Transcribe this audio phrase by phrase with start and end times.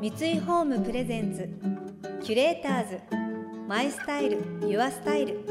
[0.00, 1.46] 三井ホームプレゼンツ
[2.24, 3.00] キュレーターズ
[3.68, 5.44] マイスタイルユアスタイル。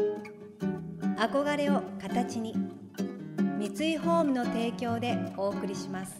[1.20, 2.56] 憧れを形に
[3.60, 6.20] 三井ホームの提供でお送りします。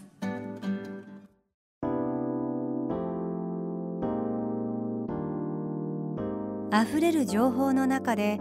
[6.72, 8.38] 溢れる情報の中で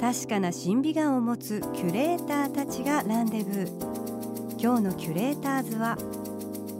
[0.00, 4.58] 確かな審美眼を持つキュレーターたちがランデブー。
[4.58, 5.98] 今日のキュレーターズは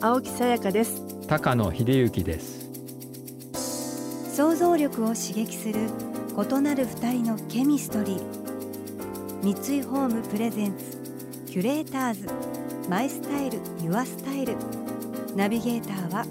[0.01, 1.16] 青木さやかです。
[1.29, 2.71] 高野秀幸です。
[4.33, 5.89] 想像力を刺激する
[6.31, 8.23] 異なる二人のケミストリー。
[9.43, 10.97] 三井ホームプレゼンツ
[11.51, 12.29] キュレーターズ。
[12.89, 14.57] マイスタイルユアスタイル。
[15.35, 16.25] ナビゲーターは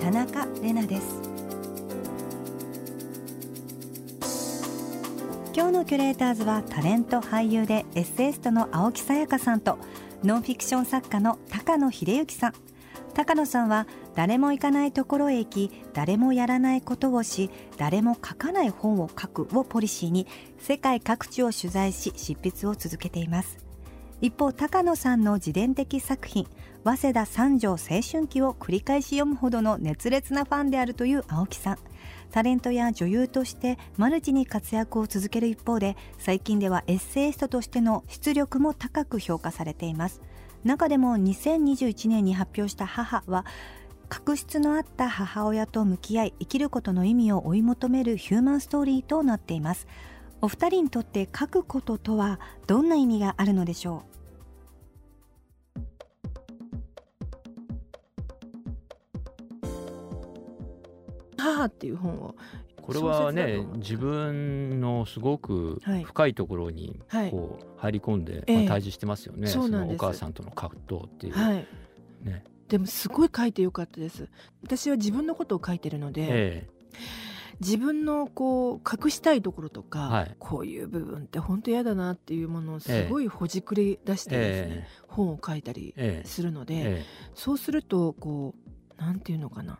[0.00, 1.20] 田中れなです。
[5.54, 9.78] 今日のキュレーターズはタレント俳優でエッセイストの青木さやかさんと
[10.24, 12.54] ノンフィクション作家の高野秀幸さん。
[13.18, 23.58] 高野さんは誰も行かないところへ行き誰もやらないことをし誰も書かない本を書くをポリシーに世界各地を取材し執筆を続けています。
[24.20, 26.46] 一方高野さんの自伝的作品
[26.84, 27.78] 早稲田三条青
[28.08, 31.78] 春期を繰り返し読むほどの熱烈なファンであるという青木さん。
[32.30, 40.20] タレントや女優としてマルチに活躍を続ける一方で最近ではエッセイストとしての出力も高く評価されています。
[40.64, 43.44] 中でも2021年に発表した母は
[44.08, 49.86] 確執のあった母親と向き合い生きることの意味を追い求めるヒューマンストーリーとなっています。
[50.40, 54.08] お二人にとって書くこととはどんな意味があるのでしょう？
[61.36, 62.34] 母っていう本を
[62.88, 67.30] これはね自分のすごく深いところにはい。
[67.30, 68.56] こう入り込んで、ええ。
[68.56, 70.00] まあ、対峙してますよね、そうなんです。
[70.00, 71.66] のお母さんとの葛藤っていう、はい。
[72.24, 72.44] ね。
[72.68, 74.28] でもすごい書いてよかったです。
[74.62, 76.68] 私は自分のことを書いてるので、え
[77.60, 80.34] 自分のこう隠したいところとか、はい。
[80.38, 86.26] こういう部分って本当嫌だなっていうものをすごいほじくり出してですね、え本を書いたりええ。
[86.26, 87.04] するので、え。
[87.34, 88.54] そうするとこ
[88.98, 89.78] うなんていうのかな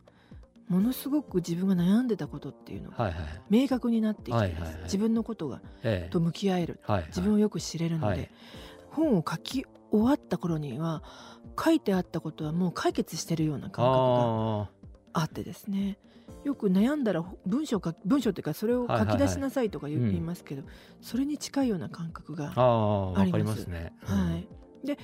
[0.68, 4.82] ものすごく自分が悩んでたことっていうのがはいはい明確になってきてはいはいはい。
[4.84, 6.10] 自分のことがええ。
[6.10, 7.06] と向き合えるはいはい。
[7.08, 8.30] 自分をよく知れるので、はい。
[8.90, 11.02] 本を書き終わった頃には
[11.58, 14.68] 書いてあったことはもう解決してるような感覚があ
[15.14, 15.98] あってですね。
[16.44, 20.62] よく悩んだら文章か文章っていうかそれを書き出しなさいとか言,、はいはいはいいますけど
[21.00, 23.64] それに近いような感覚がー、ありまます。
[23.64, 24.98] すね、はい、で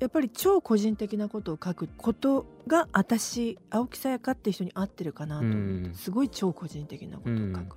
[0.00, 5.92] やっぱり超個人的なことを書くことが私青木さやかって人に合ってるかなと、うん。
[5.94, 7.76] すごい超個人的なことを書く、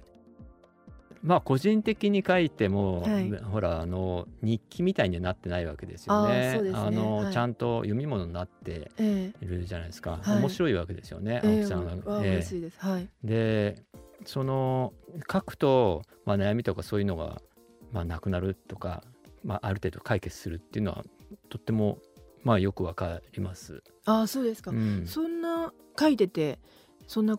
[1.22, 3.32] まあ個人的に書いても、はい。
[3.44, 6.58] ほらあの日記みたいにはなってないわけですよね。
[6.58, 6.72] あね。
[6.74, 7.34] あの、はい。
[7.34, 10.20] ちゃんと読み物になってえいるじゃないですか。
[10.22, 10.40] はい。
[10.40, 11.94] 面白いわけですよね、え青木さんは。
[11.94, 12.32] えあええ。
[12.36, 12.80] 嬉しいです。
[12.80, 13.10] はい。
[13.24, 13.84] で
[14.26, 14.94] その
[15.32, 17.42] 書くと、まあ、悩みとかそういうのが、
[17.92, 19.04] まあ、なくなるとか、
[19.44, 21.04] まあ、ある程度解決するっていうのは
[21.50, 22.00] とっても、
[22.48, 23.84] まあ、よくわかります。
[24.06, 26.60] ああそうですか、うん、そんな書いてて
[27.06, 27.38] そんな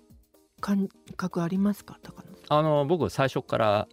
[0.61, 1.99] 感覚ありますか？
[2.03, 3.89] 高野さあの僕最初から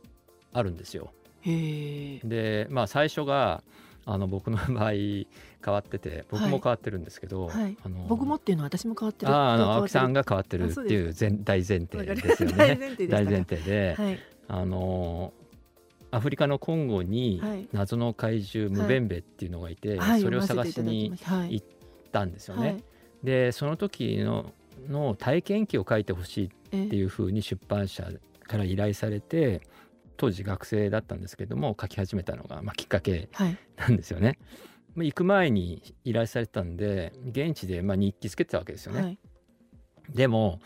[0.52, 1.14] あるんですよ。
[1.46, 3.64] でまあ最初が
[4.06, 5.28] あの僕の場合変
[5.68, 7.78] わってて僕も変わってるんですけど、はい。
[7.82, 9.32] あの僕もっていうのは私も変わってる。
[9.32, 13.08] ああの青木さんがが変わってるっていう前大前提ですよ大ね。
[13.08, 14.20] 大前提で、はい。
[14.50, 15.32] あの
[16.12, 17.68] アフリカのコンゴにはい。
[17.74, 20.22] 謎の怪獣ムベンベっていうのがいて、はい。
[20.22, 21.14] それを探しに
[21.50, 21.66] 行っ
[22.12, 22.68] たんですよね。
[22.68, 22.84] はい。
[23.24, 24.54] でその時の
[24.88, 28.08] の体験記を書いてほしいえっていうふうに出版社
[28.44, 29.62] から依頼されて
[30.18, 33.58] 当時学生だったんですけども書き始めたのが、まあ、きっかけはい。
[33.78, 34.38] なんですよね。
[34.96, 39.02] まあ行く前に依頼されてたんで現地でまあ日記つけてたわけですよね。
[39.02, 39.20] はい。
[40.14, 40.60] でも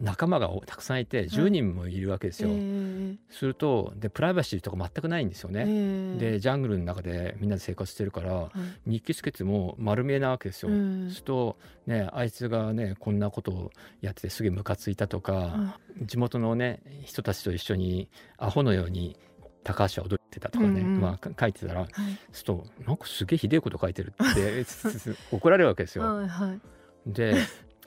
[0.00, 2.48] 仲間がたくさんいて10人もいるわけですよ。
[2.50, 5.72] えーするとでプライバシーとか全くないんですよえね。
[5.72, 8.50] ーでジャングルの中でみんなで生活してるからは
[8.86, 8.90] い。
[8.90, 10.70] 日記つけても丸見えなわけですよ。
[10.70, 11.10] うん。
[11.10, 11.56] すると
[11.86, 18.08] ねあいつがねこんなことをやっててすげえムカついたとか、あ地元のね人たちと一緒に
[18.38, 19.16] アホのように
[19.64, 21.00] 高橋は踊ってたとかね、うんうん。
[21.00, 21.90] まあ、か書いてたらはい。
[22.32, 24.64] するとなんかすげえひでえこと書いてるって
[25.30, 26.04] 怒られるわけですよ。
[26.04, 26.60] はいはい。
[27.06, 27.34] で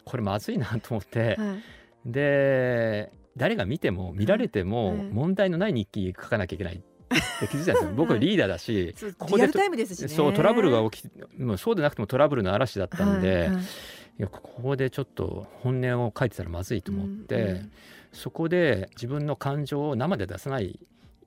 [0.05, 1.63] これまずいなと思って、はい
[2.05, 6.79] で誰が見ても見られてもはい問題のない日記書かなきゃいけないっ
[7.39, 7.91] て気づいたんですよ。
[7.95, 10.07] 僕リーダーだし、 そうここでリアルタイムですしね。
[10.07, 11.09] そうトラブルが起き
[11.39, 13.63] もうそうでなくてもトラブルの嵐だったんで、はいはい
[14.19, 17.71] いやここでちょっと本音を書いてたらまずいと思って、うんうん。
[18.11, 20.79] そこで自分の感情を生で出さない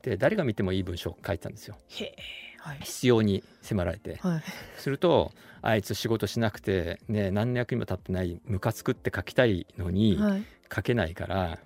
[0.03, 1.77] で誰が見てもいい文章を書いてたんですよ。
[1.89, 2.07] へえ。
[2.09, 2.46] はい
[2.81, 4.19] 必要に迫られて。
[4.21, 4.43] はい。
[4.79, 5.33] すると
[5.63, 10.45] あいつ仕事しなくてね何の役にも立ってないムカつくって書きたいのに、はい。
[10.75, 11.61] 書けないから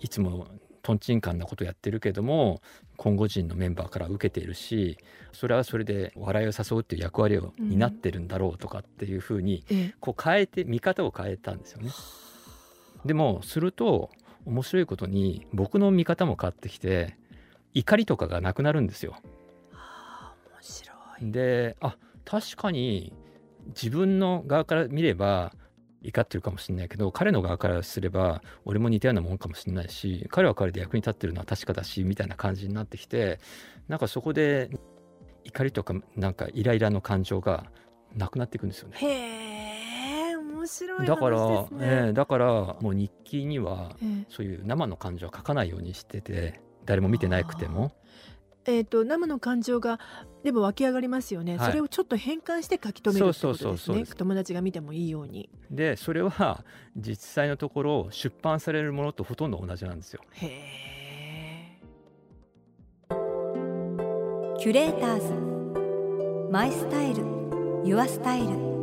[0.00, 0.46] いつも
[0.82, 2.60] とんちんかんなことやってるけども
[2.96, 4.98] 今後人のメンバーから受けているし
[5.32, 9.94] それはそれで笑いを誘うっていう役割を担ってるんだろうとかっていうふうにええ。
[10.00, 11.90] こう変えて見方を変えたんですよね。
[13.04, 14.10] でもすると
[14.46, 17.16] 面白いことに僕の見方も変わってきて
[17.72, 19.16] 怒りとかがなくなるんですよ。
[21.20, 23.12] であ確かに
[23.68, 25.52] 自分の側から見れば
[26.02, 33.40] 怒ってるかもしれないけど彼の側からすれば俺も似たようなもんかもしれないし彼は彼で役に立ってるのは確かだしみたいな感じになってきて
[33.88, 34.70] なんかそこで
[35.44, 37.64] 怒りとかなんかイライラの感情が
[38.14, 38.96] なくなっていくんですよね。
[38.98, 42.46] へえ面白いだから、ええだから
[42.80, 44.26] もう日記にはええ。
[44.28, 47.92] そういう生の感情は書かないようにしてて誰も見てなくても
[48.66, 50.00] えー、と生の感情が
[50.42, 51.70] でも湧き上がりますよね、はい。
[51.70, 54.10] それをちょっと変換して書き留めるってことですそうそうそうそうです。
[54.10, 55.48] ね友達が見てもいいように。
[55.70, 56.64] でそれは
[56.96, 60.20] 実際のところ出版されるものとほとんど同じなんですよ。
[60.32, 60.54] へえ
[64.58, 65.00] キュレー。
[65.00, 67.24] ターズマイスタイル
[67.84, 68.73] ユアスタイル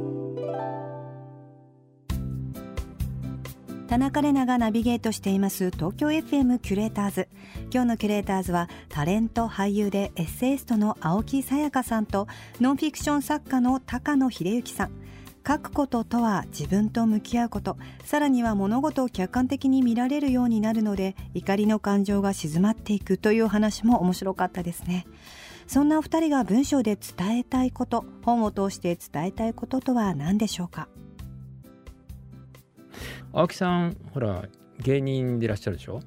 [3.92, 7.28] 田中れながナビゲートしています東京 FM キュレーターズ。
[7.74, 12.30] 今日のキュレーターズはタレント俳優でエッセイストの青木さやかさんと
[12.62, 14.92] ノンフィクション作家の高野秀之さん。
[15.46, 17.76] 書くこととは自分と向き合うこと。
[18.06, 25.06] さらには物事を客観的に見られるようになるので怒りの感情が静まっていくという話も面白かったですね。
[25.68, 30.88] そんなお二人が文章で伝えたいこと本を通して伝えたいこととは何でしょうか？
[33.34, 34.46] 青木さんほら
[34.80, 36.02] 芸人でいらっしゃるでしょ？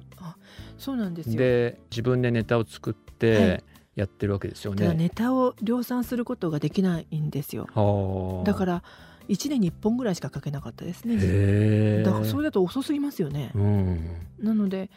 [0.77, 1.37] そうなんですよ。
[1.37, 3.63] で自分でネタを作っはて
[3.95, 3.99] い。
[3.99, 4.93] やってるわけですよね。
[4.93, 7.65] ネタを量産することができないんですよ。
[7.73, 8.43] はあ。
[8.45, 8.83] だから
[9.29, 12.03] 1年に1本ぐらいしか書けなかったですね。
[12.03, 13.51] だからそれだと遅すぎますよね。
[13.55, 14.09] うん。
[14.37, 14.89] なので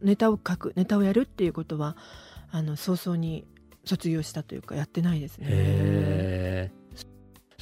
[0.00, 1.96] ネタを書くネタをやるっていうことは
[2.52, 3.44] あの早々に
[3.84, 5.46] 卒業したというかやってないですね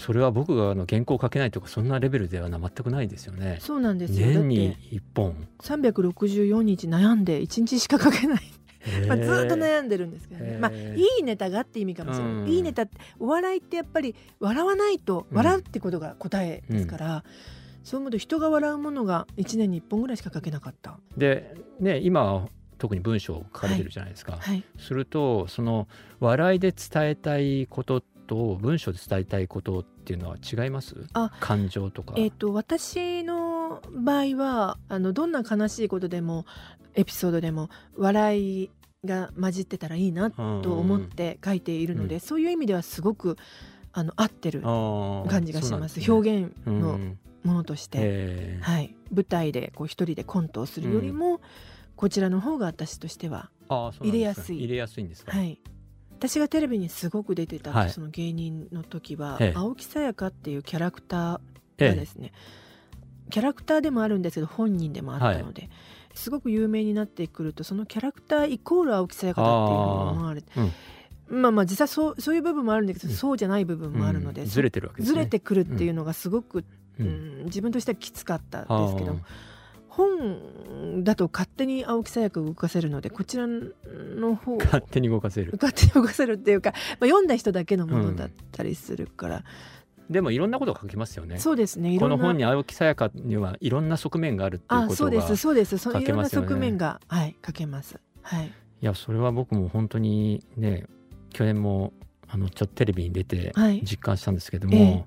[0.05, 3.57] それは僕があの原稿を書けないとかそんなレベルではな全くないですよね。
[3.61, 4.27] そうなんですよ。
[4.27, 5.49] だ年に一本。
[5.63, 8.43] 364日悩んで1日しか書けない、
[9.09, 12.49] まあ、ずっと悩んでるんですけどね、まあ、いいネタがって意味かもしれない、うん。
[12.51, 15.37] いいネタってお笑いってやっぱり笑わないとうん。
[15.39, 17.25] 笑うってことが答えですから、
[17.83, 20.99] そう思うと人が笑うものが1年に1本ぐらいしか書けなかった。
[21.17, 24.37] でね今は特に文章を書かれてるじゃないですか。
[24.39, 25.89] はい、するとその
[26.21, 30.95] 笑いで伝えたいことと文章で伝えたいことっていうのは違います？
[31.13, 32.15] あ感情とか。
[32.17, 36.47] えー、と私の場合はあのどんな悲しいことでも
[36.95, 38.71] エピソードでも笑い
[39.05, 43.37] が混じってたらいいなと思って書いているので、うんそういう意味ではすごく
[43.93, 46.01] あの合ってる感感じがします。
[46.11, 48.65] 表現の現ものとして、えー。
[48.65, 51.43] はい、舞台でこう一人でコントをするよりも、
[51.95, 53.51] こちらの方が私としては、
[54.01, 54.57] 入れやすい。
[54.57, 55.37] 入れやすいんですか？
[55.37, 55.61] はい、
[56.27, 57.91] 私がテレビにすごく出てた、はい。
[57.91, 59.53] その芸人の時は、ええ。
[59.55, 61.39] 青木さやかっていうキャラクター
[61.79, 61.89] ええ。
[61.91, 62.33] がですね、
[63.31, 65.69] キャラクターでもあるんですけど本人でもあったので、
[66.15, 70.53] すごく有名になってくるとそのキャラクターイコール青木さやかだっていうふうに思われて、
[71.29, 73.15] まあまあ実際そうそういう部分もあるんだけど、うん。
[73.15, 74.47] そうじゃない部分もあるので、うん。
[74.47, 75.19] そずれてるわけですね。
[75.19, 76.65] ずれてくるっていうのがすごく、う
[77.01, 77.43] うん。
[77.43, 79.19] ん自分としてはきつかったですけど
[79.97, 85.53] 本だと勝手に青木さやかを動かせるのでこちらの方勝手に動かせる。
[85.61, 89.45] 勝手に動かせるっていうか、まあ、読んだ人だけのものだったりするから、
[90.11, 91.39] でもいろんなことが書きますよね。
[91.39, 91.99] そうですね。
[91.99, 95.79] この本に青木さやかにはいろんな側面があるっていうことがあそうですそうです。
[95.79, 98.01] そう書いろんな側面が、はい書けます。
[98.23, 98.47] はい。
[98.47, 100.85] いやそれは僕も本当にね
[101.31, 101.93] 去年も
[102.29, 103.81] あのちょっとテレビに出てはい。
[103.83, 105.07] 実感したんですけども、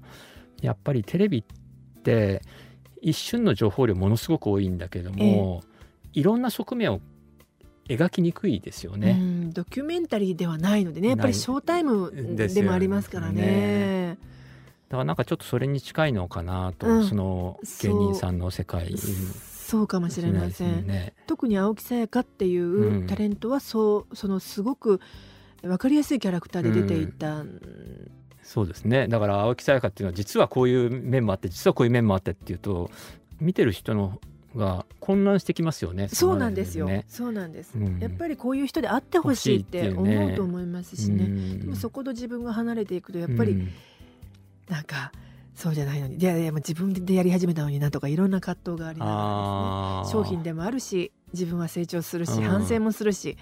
[0.61, 0.65] え。
[0.65, 2.41] やっぱりテレビって
[3.01, 5.63] 一瞬の情報量ものすごく多いんだけども、
[6.13, 7.01] いろんな側面を
[7.87, 9.13] 描きにくいですようね。
[9.13, 13.41] んドキュメンタリーではないのでねやっぱりショータイムでもありますからね。
[13.41, 14.17] ね
[14.89, 17.07] だからなんかちょっとそれに近いのかなと、うん。
[17.07, 18.97] その芸人さんの世界。
[18.97, 21.13] そうかもしれません、ね。
[21.27, 23.07] 特に青木さやかっていううん。
[23.07, 25.01] タレントはそうそのすごく
[25.61, 27.43] 分かりやすいキャラクターで出ていた、
[28.47, 29.09] そうですね。
[29.09, 32.89] だから青木さやかっていうのは実はこういう面もあって実はこういう面もあってっていうと
[33.41, 34.21] 見てる人の
[34.55, 36.07] が混乱してきますよね。
[36.07, 37.03] そうなんですよ、ね。
[37.09, 37.99] そうなんです、うん。
[37.99, 41.25] やっぱりこういう人であってほしいって思うと思いますしね。
[41.25, 41.59] うん。
[41.59, 43.69] でもそこと自分が離れていくとやっぱりうん。
[44.69, 45.11] なんか
[45.53, 49.11] そうじゃないのにいやいやもう自分でやり始めたのになとかいろんな葛藤がありなが
[50.03, 50.23] らすね。
[50.23, 52.43] 商品でもあるし自分は成長するしうん。
[52.43, 53.37] 反省もするし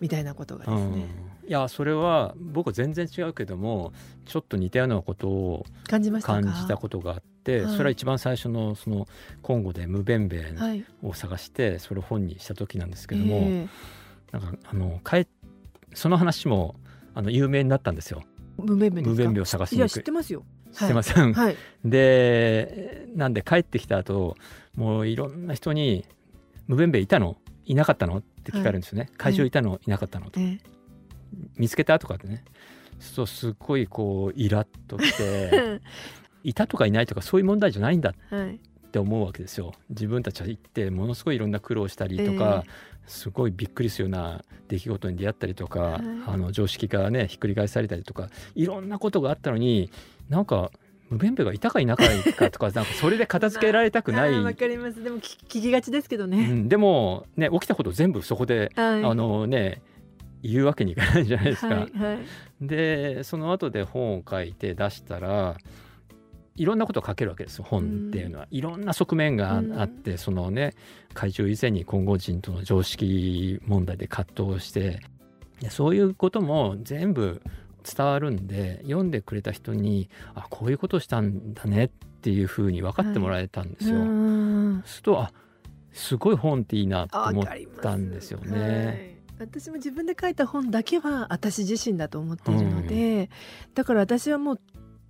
[0.00, 1.06] みたいなことがですね、
[1.46, 3.92] いやそれは僕は全然違うけども
[4.24, 7.76] ちょっと似たようなことを感じました感じたことがあって、はい。
[7.76, 9.06] それは一番最初のその
[9.42, 10.84] コンゴで無弁兵はい。
[11.02, 13.68] を探してそれを本にした時なんですけども、え
[14.32, 15.26] なんかあの帰っ
[15.94, 16.74] その話も
[17.14, 18.22] あの有名になったんですよ。
[18.58, 19.10] え無弁兵ですか？
[19.10, 19.98] 無弁兵を探しいやに行く。
[19.98, 20.44] 知ってますよ。
[20.72, 21.56] 知ってません、はい。
[21.84, 24.36] でなんで帰ってきた後
[24.74, 26.04] もういろんな人に
[26.66, 27.36] 「無弁兵いたの？
[27.66, 30.40] いなかったの?」って聞かれるんですよね、会場いたのいなかったのと。
[30.40, 30.58] え
[31.56, 31.98] 見つけた？
[31.98, 32.44] とかってね。
[33.00, 35.80] そうすっごいこうイラッときてえ
[36.44, 38.60] いたとかいないとかそういう問題じゃないんだっはい。
[38.92, 39.72] て思うわけですよ。
[39.90, 42.62] 自分たちは行ってものすごいいろんな苦労したりとか、
[43.06, 46.02] すごいびっくりするような出来事に出会ったりとか、はい。
[46.28, 49.90] あの常識がねひっくり返されたりとかいろんなことがあったのに
[50.28, 50.70] なんか
[51.10, 52.04] 無弁兵がいたかいなか
[52.36, 55.02] かとかなんかそれで片付けられたくない、ま あわかります。
[55.02, 59.04] でも聞聞きがちですけどうね、ん、でもね起きたこと全部そこで、はい。
[59.04, 59.82] あのね
[60.42, 61.74] 言うわけにいかないじゃないですか。
[61.74, 62.18] はいはい。
[62.60, 65.56] でその後で本を書いて出したら
[66.56, 70.74] いろんなことを書けるわけですよ本っていうのは、いろんな側面がうんあって、そのね
[71.12, 75.00] 怪獣以前に今後人との常識問題で葛藤して。
[75.60, 77.40] でそういうことも全部
[77.84, 81.88] 伝わるんで読んでくれた人にあこういうことしたんだねっ
[82.22, 83.96] ていうふうに分かってもらえたんですよ。
[83.96, 84.82] うん。
[84.86, 85.32] するとあ
[85.92, 87.46] すごい本っていいなとあ思っ
[87.82, 88.86] たんですよね。
[89.38, 89.46] はい。
[89.48, 93.30] 私も自分で書いた本だけは私自身だと思っているので、
[93.74, 94.60] だから私はもう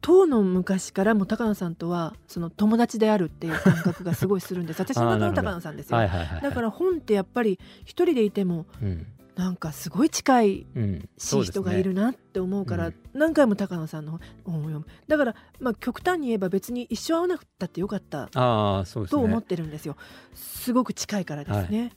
[0.01, 4.81] 当の昔からもう高野さんとはその友達であるっていう感覚がすごいするんです。
[4.83, 12.95] 私の中の高野さんですよ、はいはいはいはい、だから本ってやっぱり一人でいてもうんなんかすごい近いうん、し人がいるなって思うからうん。
[13.13, 14.87] 何回も高野さんの本を読む。
[15.09, 19.21] だからまあ極端に言えば別に一生会わなくったってよかったああそうですね。
[19.21, 19.97] と思ってるんですよ。
[20.35, 21.93] すごく近いからですね、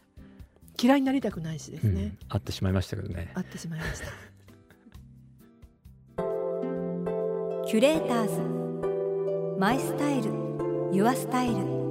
[0.82, 3.32] 嫌いになりたくないしですね、うん、会ってしまいましたけどね。
[3.36, 4.06] 会ってしまいました。
[7.68, 9.60] キュレーターズ。
[9.60, 10.32] マイスタイル。
[10.94, 11.87] ユアスタイル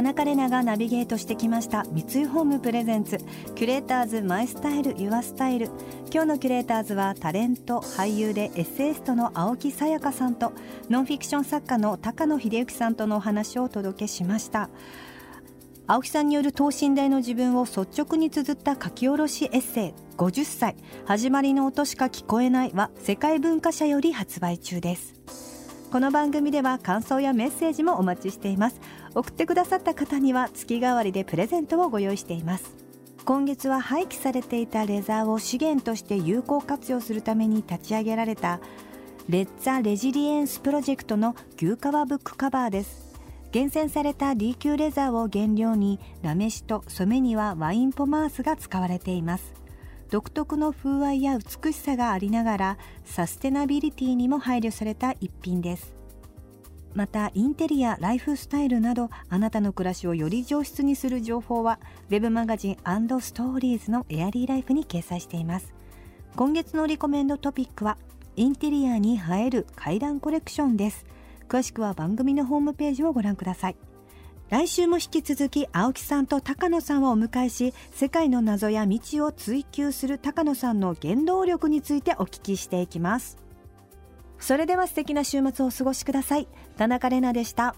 [0.00, 3.18] 田中れながナビゲートしてきました三井ホームプレゼンツ
[3.54, 5.66] キュレーターズマイスタイルユアスタイル。
[6.10, 10.54] 今日のキュレーターズはタレント俳優でエッセイストの青木さやかさんと
[10.88, 14.70] ノンフィクション作家の高野秀幸さんとのお話をお届けしました。
[15.86, 25.49] 青木さんによる等身大の自分を率直に綴った書き下ろしエッセイ50歳始まりの音しか聞こえないは世界文化社より発売中です。
[25.90, 28.80] この番組では感想やメッセージもお待ちしています。
[29.12, 32.76] 送ってくださった方には月替わりでプレゼントをご用意しています。
[33.24, 38.60] 今月は廃棄されていたレザーを資源として有効活用するために立ち上げられた
[39.28, 43.18] レッツァ・レジリエンスプロジェクトの牛革ブックカバーです。
[43.50, 49.59] 厳選された D 級レザーを原料にラメシと染めにはワインポマースが使われています。
[50.10, 55.94] 独特の風合いや美しさがありながらサステナビリティにも配慮された一品です。
[56.94, 65.72] またインテリアライフスタイルなどあなたの暮らしをより上質にする情報はウェブマガジンストーリーズのエアリーライフに掲載しています。
[66.34, 67.96] 今月のリコメンドトピックは
[68.34, 71.04] インテリアに映える階段コレクションです。
[71.48, 73.76] 詳しくは番組のホームページをご覧ください。
[74.50, 83.38] 来週も引き続き青木さんと高野さんをお迎えし世界の謎や未知を追求する高野さんの原動力についてお聞きしていきます。
[84.40, 86.48] それでは素敵な週末をお過ごしください。
[86.76, 87.76] 田中れなでした。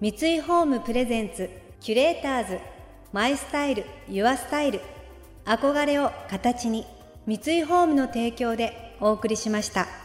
[0.00, 2.60] 三井ホームプレゼンツキュレーターズ。
[3.12, 4.80] マイスタイルユアスタイル。
[5.44, 6.86] 憧れを形に
[7.26, 10.01] 三井ホームの提供でお送りしました。